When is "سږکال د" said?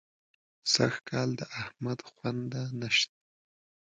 0.73-1.41